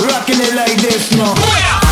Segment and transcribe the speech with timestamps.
[0.00, 1.91] Rocking it like this now.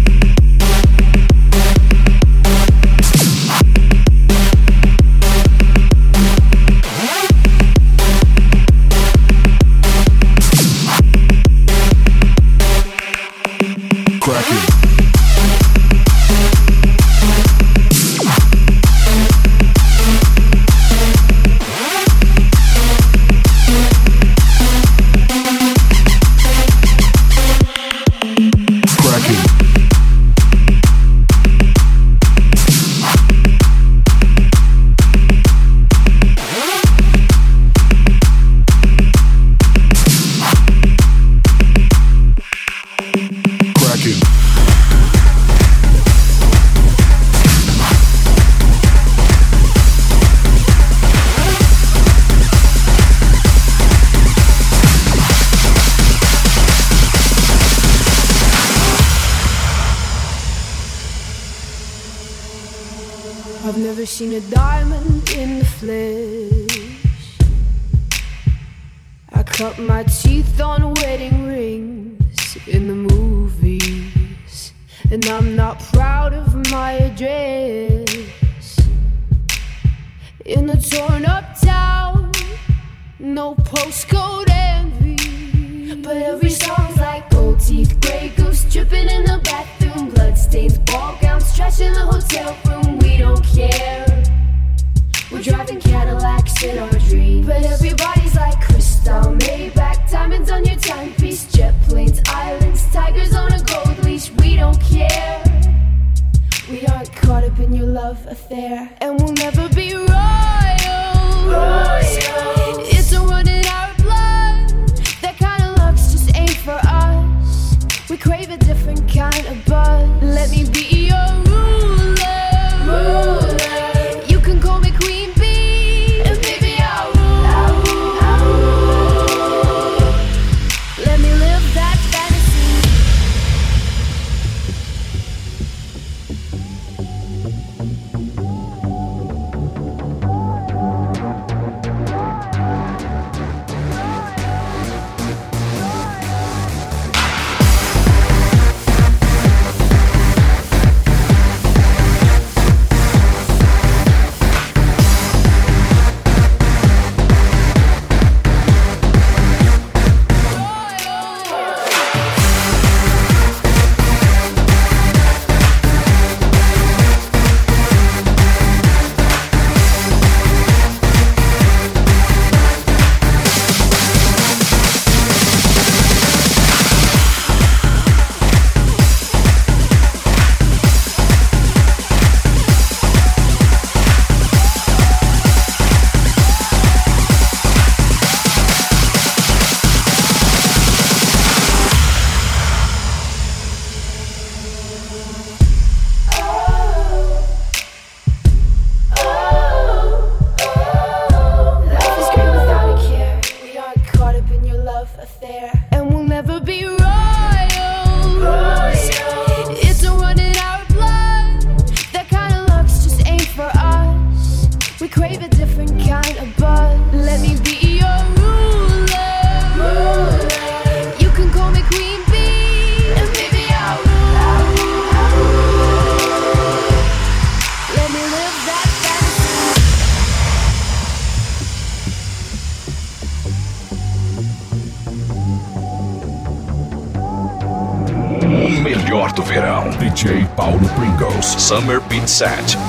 [242.41, 242.80] Set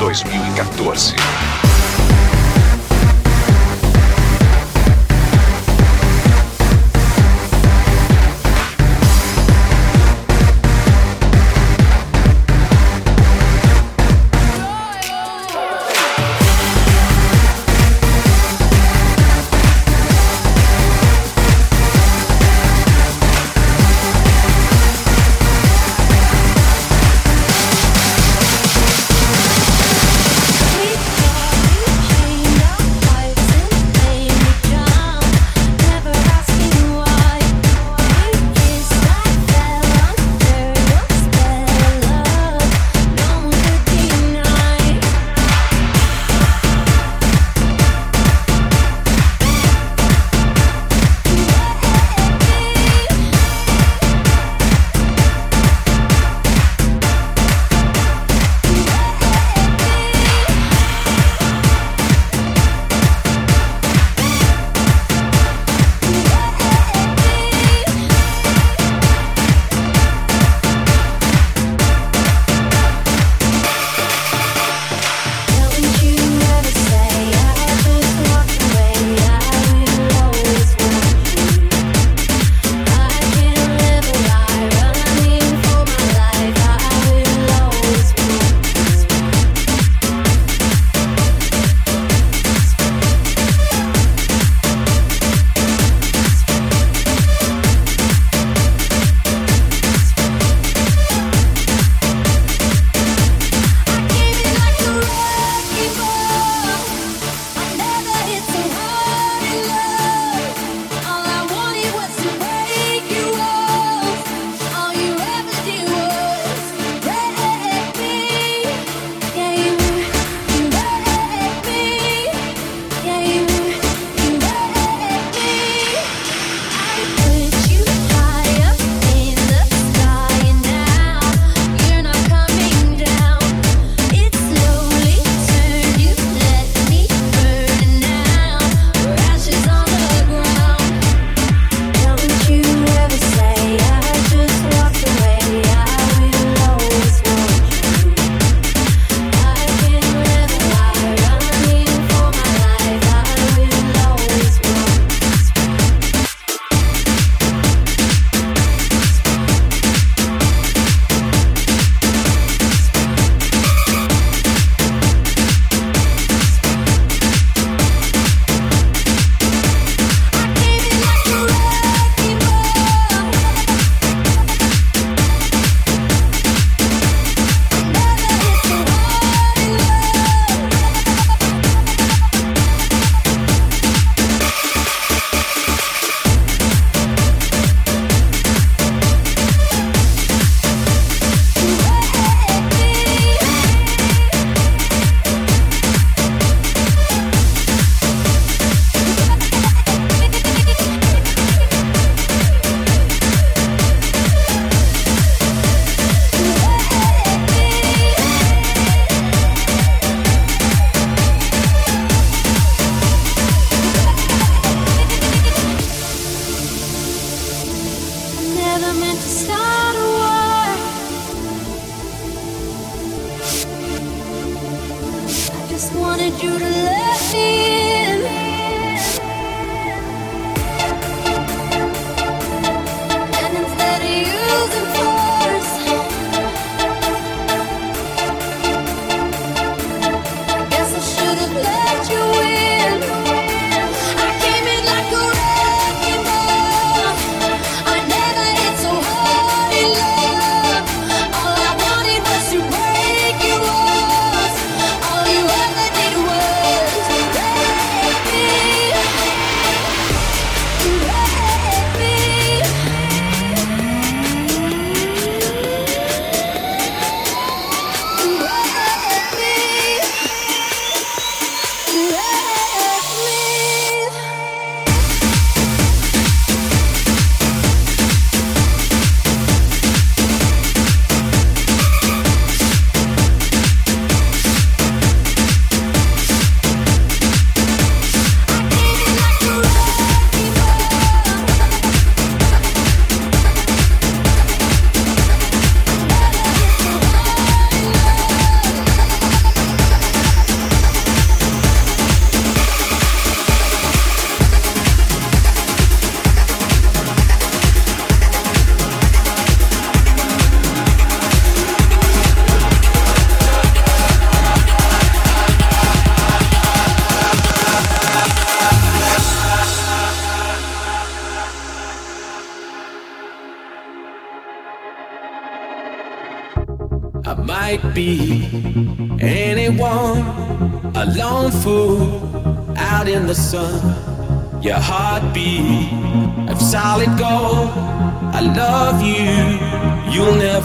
[226.02, 227.71] wanted you to let me.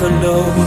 [0.10, 0.67] never know.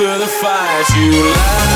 [0.00, 1.69] for the fight you love.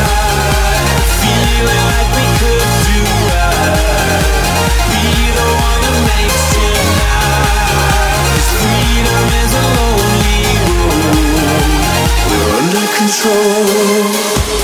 [13.22, 14.63] control.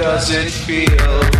[0.00, 1.39] does it feel?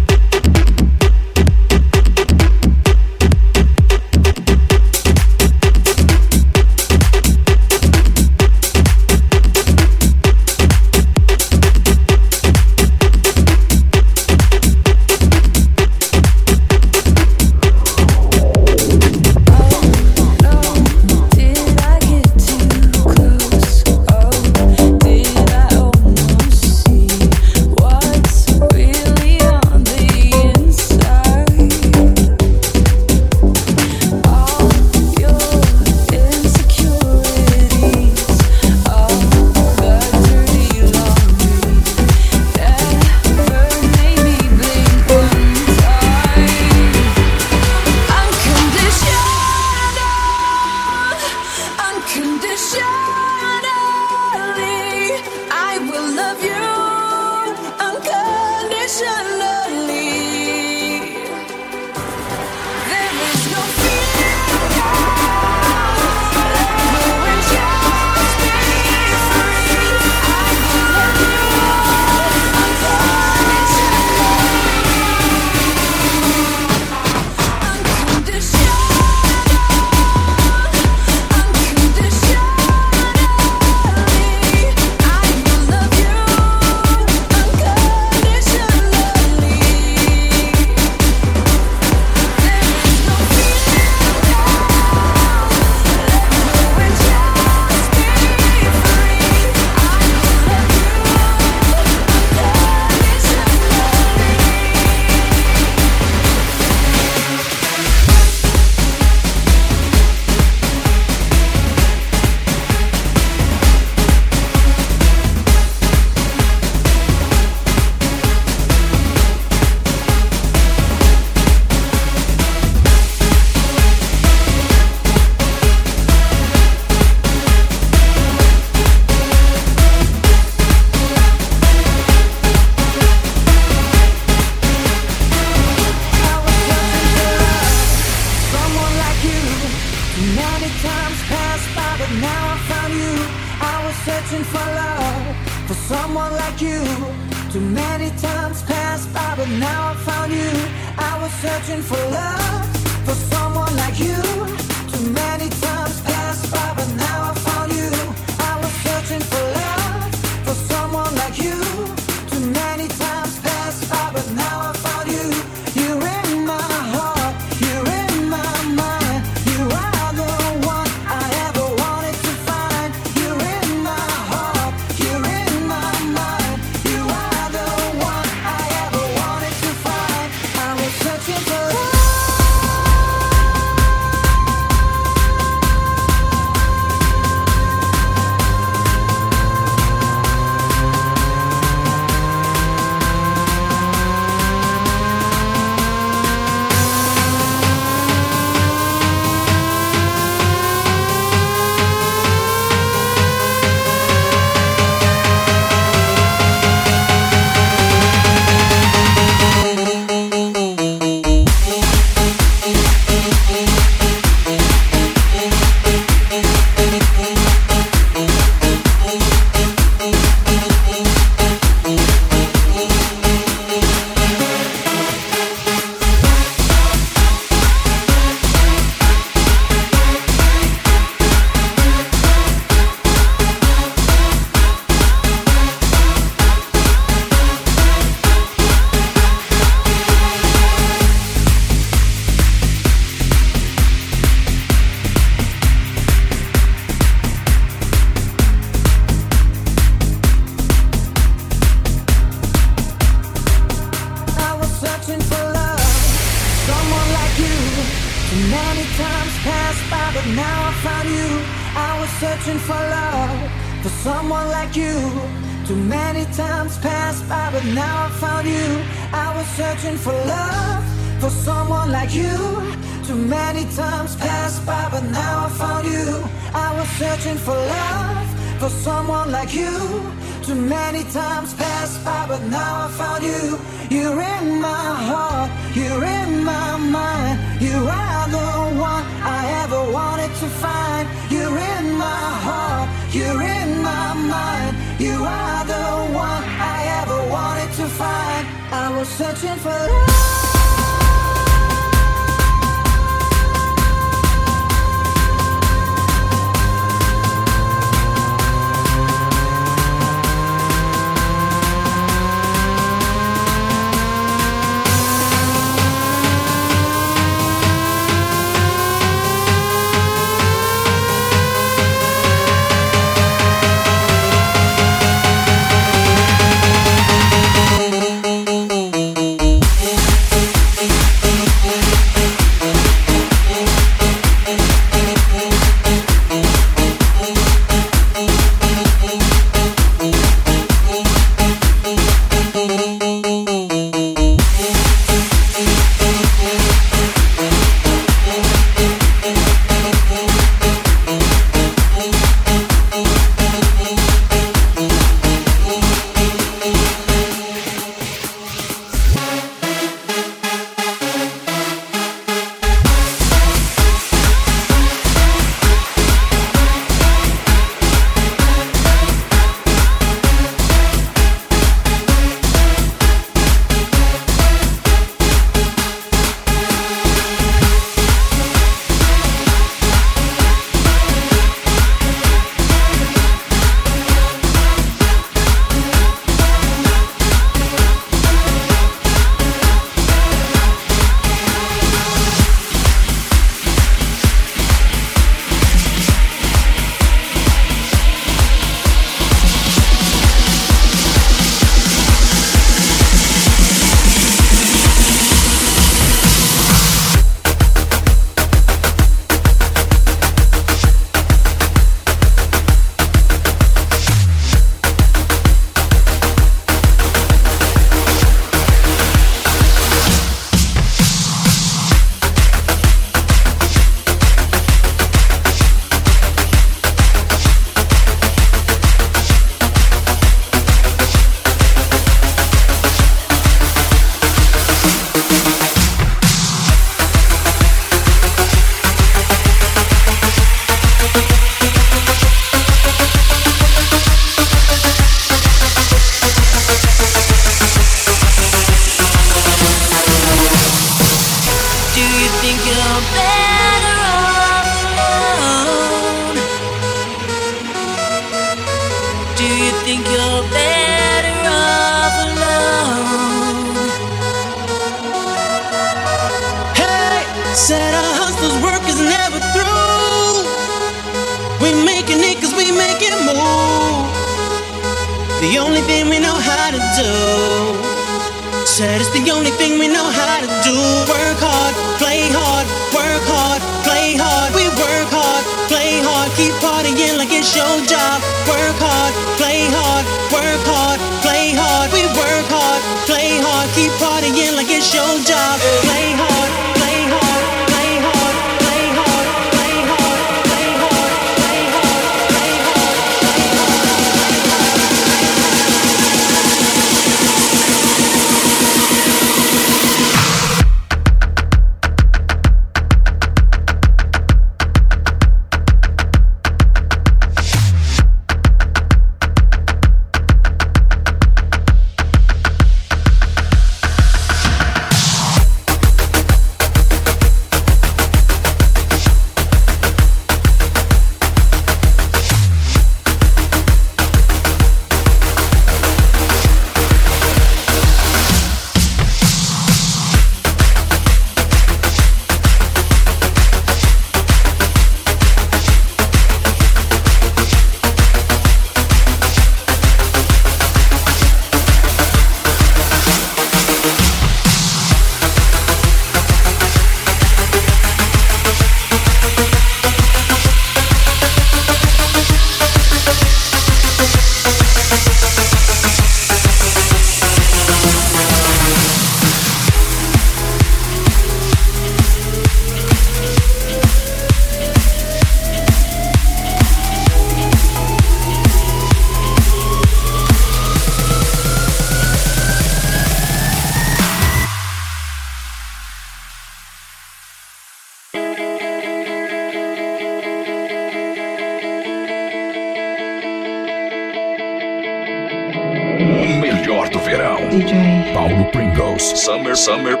[599.71, 600.00] summer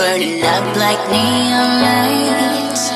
[0.00, 2.88] burning up like neon lights.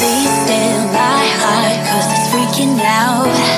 [0.00, 3.53] Please dim my heart, cause it's freaking out.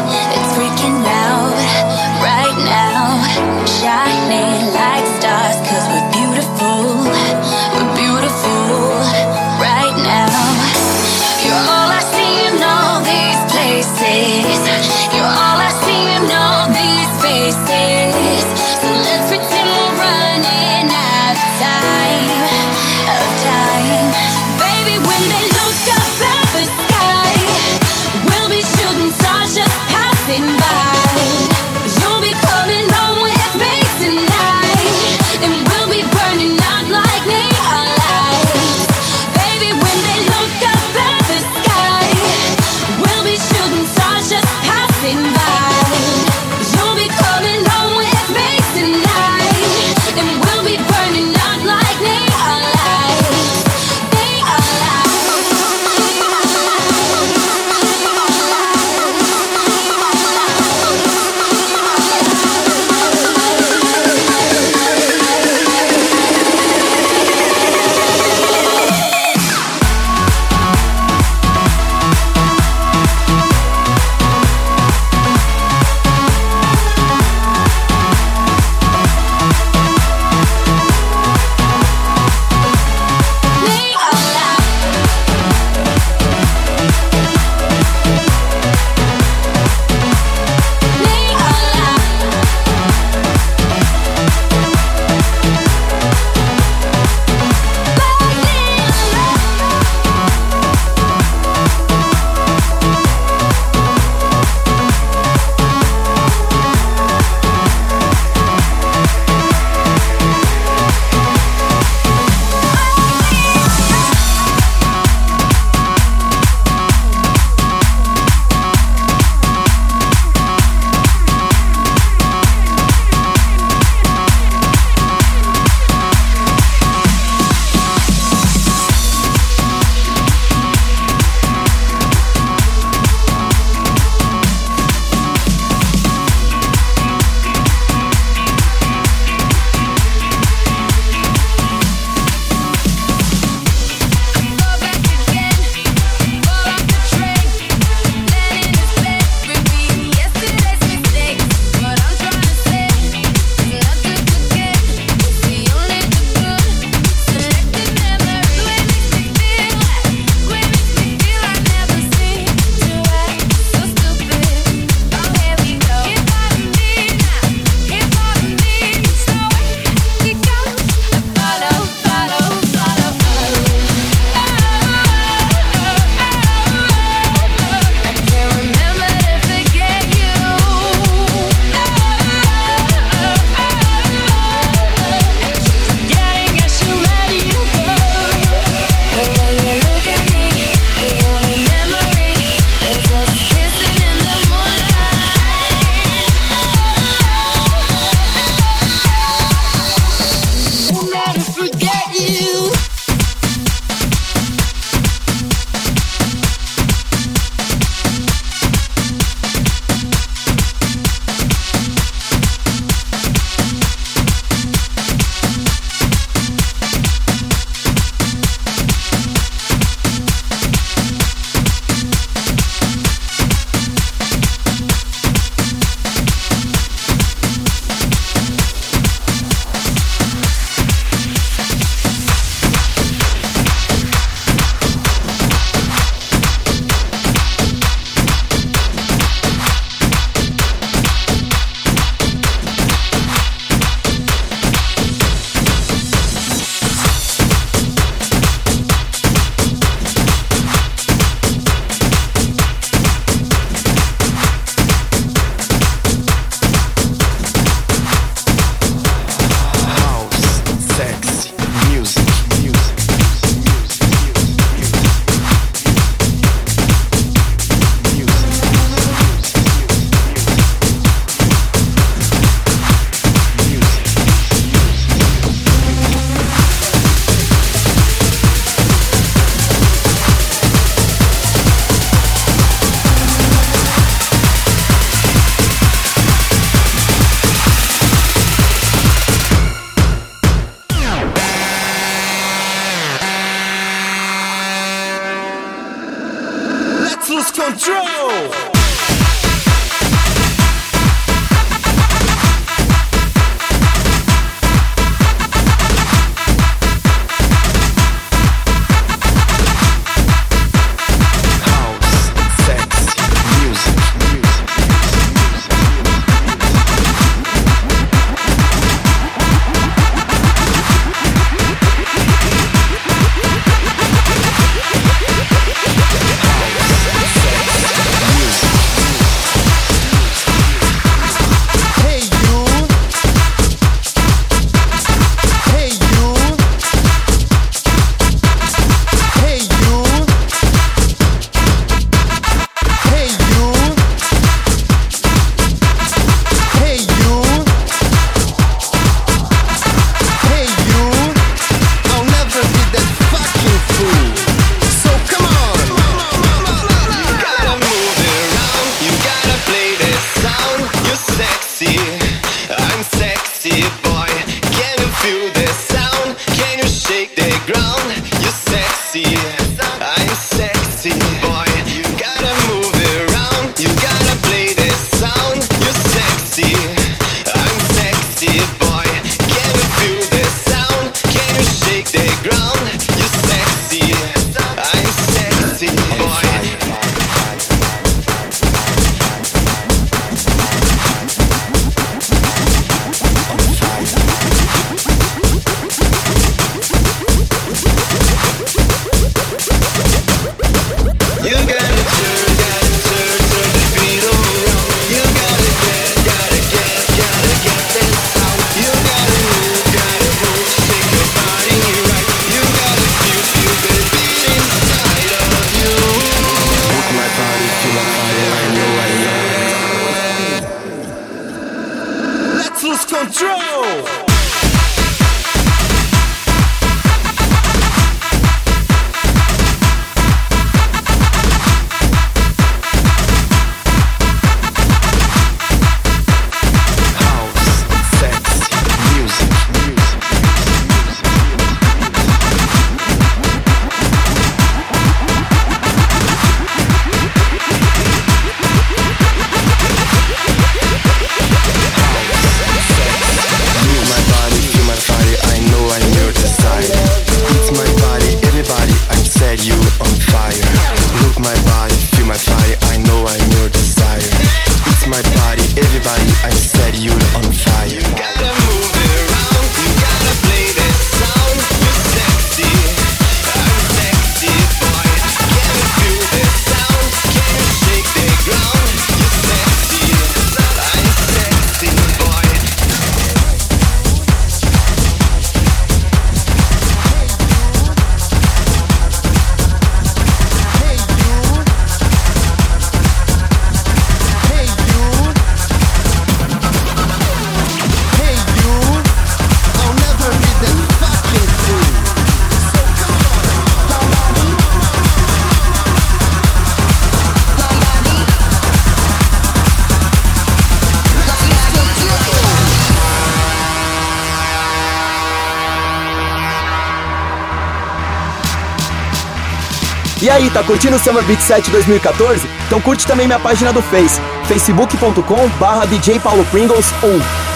[520.66, 522.46] Curtindo o Summer Beat 7 2014?
[522.66, 527.55] Então curte também minha página do Face, facebook.com barra DJ Paulo Pringles 1.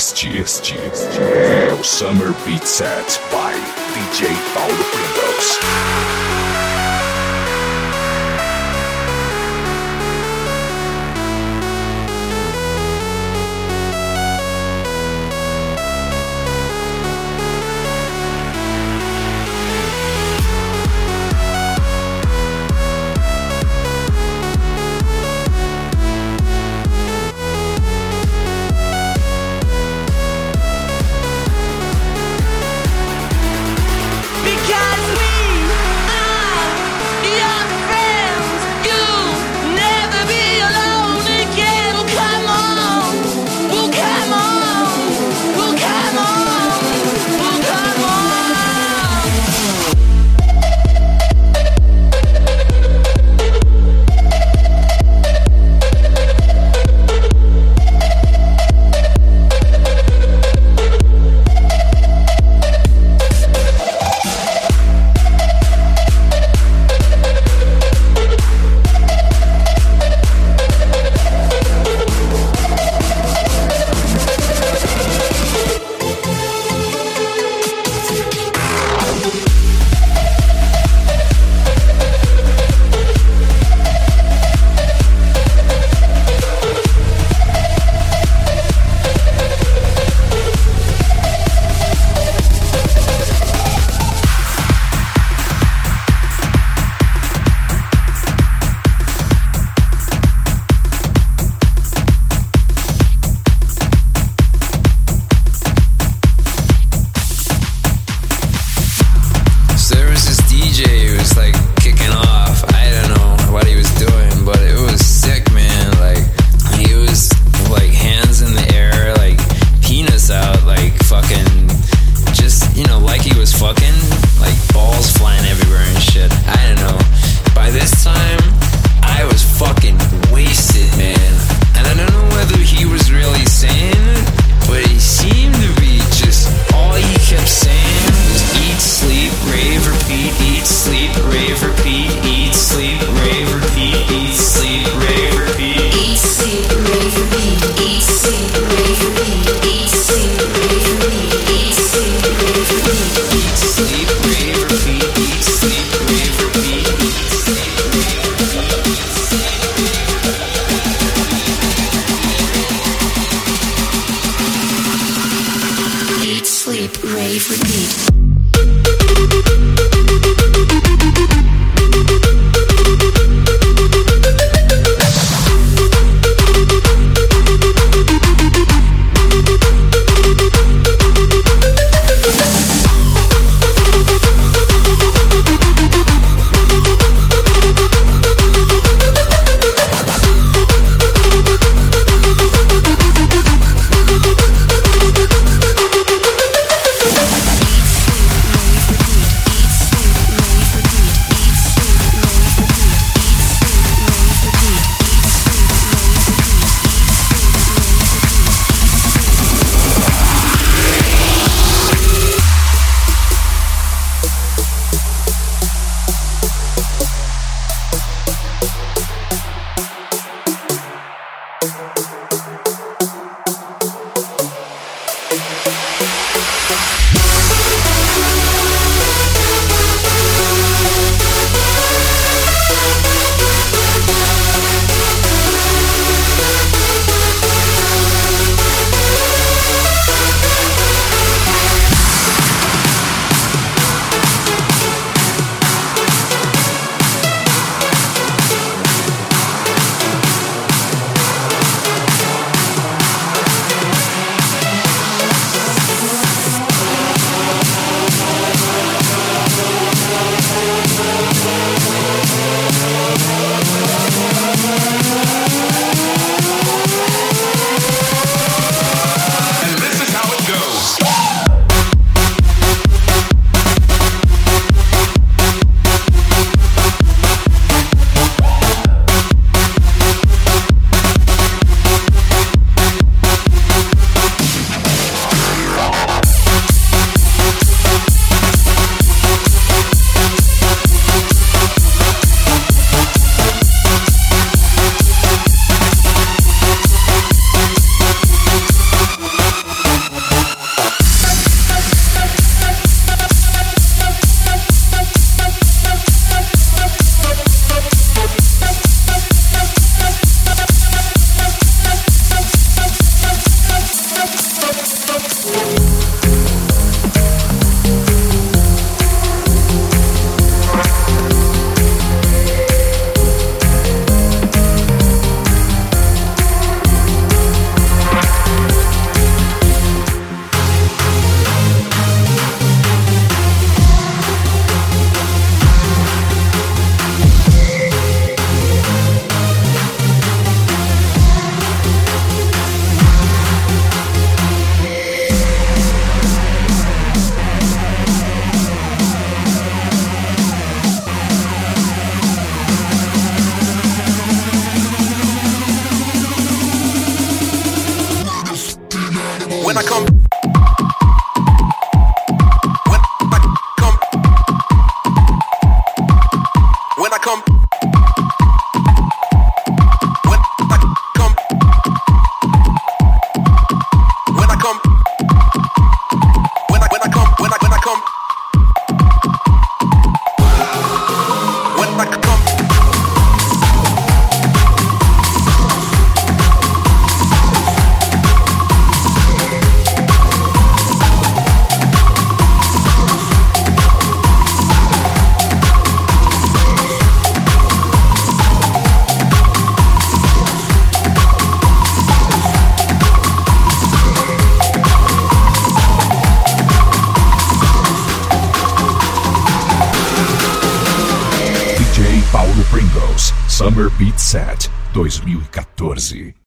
[0.00, 3.52] Este, este, este é o Summer Beat Set by
[3.92, 6.39] DJ Paulo Pringles.